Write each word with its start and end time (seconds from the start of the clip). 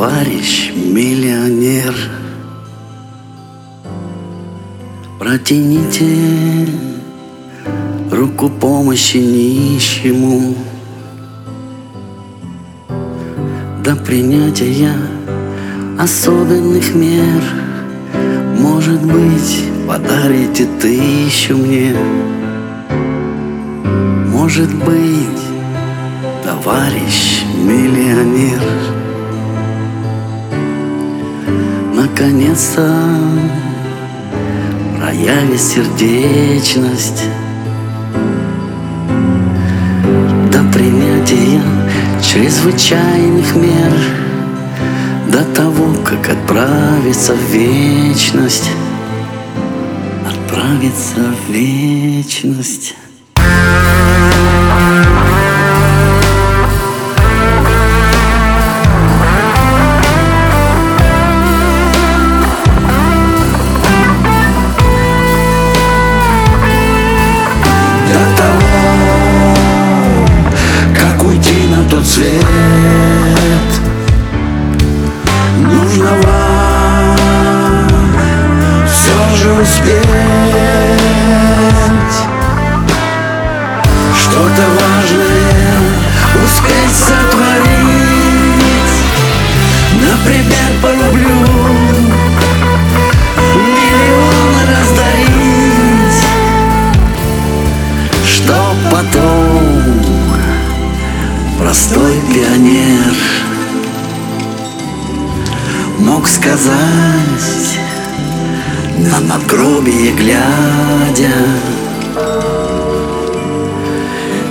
товарищ 0.00 0.72
миллионер. 0.74 1.94
Протяните 5.18 6.06
руку 8.10 8.48
помощи 8.48 9.18
нищему. 9.18 10.54
До 13.84 13.94
принятия 13.94 14.94
особенных 15.98 16.94
мер. 16.94 17.42
Может 18.58 19.02
быть, 19.02 19.64
подарите 19.86 20.66
тысячу 20.80 21.58
мне. 21.58 21.94
Может 24.32 24.74
быть, 24.76 25.42
товарищ 26.42 27.42
миллионер 27.54 28.99
Наконец-то 32.20 32.86
прояви 34.98 35.56
сердечность. 35.56 37.24
До 40.52 40.58
принятия 40.70 41.62
чрезвычайных 42.22 43.56
мер 43.56 43.92
До 45.32 45.42
того, 45.54 45.94
как 46.04 46.28
отправиться 46.28 47.32
в 47.32 47.52
вечность. 47.54 48.70
Отправиться 50.28 51.34
в 51.48 51.50
вечность 51.50 52.96
успеть. 79.62 80.04
Что-то 84.16 84.64
важное 84.78 85.76
успеть 86.44 86.96
сотворить. 86.96 88.20
Например, 90.00 90.70
полюблю 90.82 91.40
Миллион 93.76 94.54
раздарить. 94.68 96.24
Что 98.24 98.58
потом 98.90 100.02
простой 101.58 102.14
пионер 102.32 103.14
Мог 105.98 106.26
сказать 106.26 107.79
на 109.00 109.20
надгробие 109.20 110.12
глядя. 110.12 111.34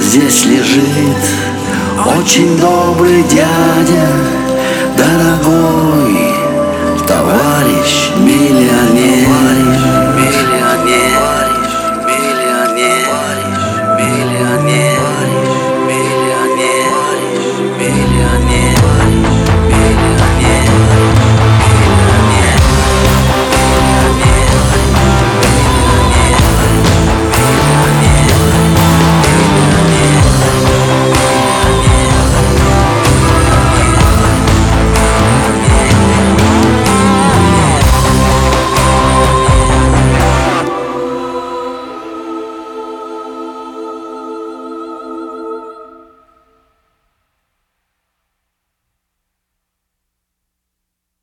Здесь 0.00 0.44
лежит 0.46 1.22
очень 2.16 2.58
добрый 2.58 3.22
дядя 3.24 4.08
Дорогой 4.96 6.29